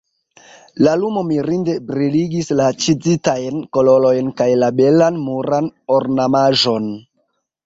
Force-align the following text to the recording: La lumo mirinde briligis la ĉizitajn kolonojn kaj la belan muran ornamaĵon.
La 0.85 0.93
lumo 1.01 1.21
mirinde 1.31 1.75
briligis 1.89 2.49
la 2.61 2.65
ĉizitajn 2.85 3.61
kolonojn 3.79 4.33
kaj 4.43 4.49
la 4.63 4.71
belan 4.81 5.21
muran 5.29 5.71
ornamaĵon. 6.01 6.91